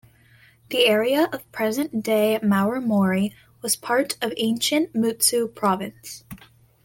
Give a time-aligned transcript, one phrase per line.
[0.71, 6.23] The area of present-day Marumori was part of ancient Mutsu Province.